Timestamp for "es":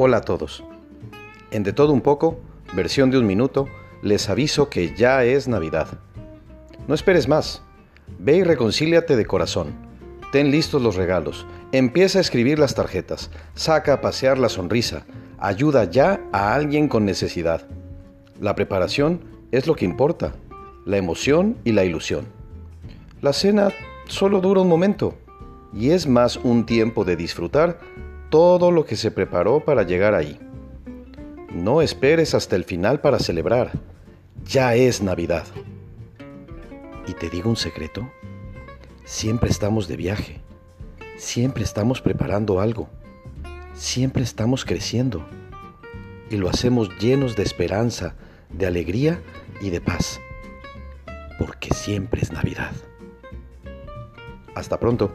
5.24-5.48, 19.50-19.66, 25.90-26.06, 34.74-35.02, 52.20-52.32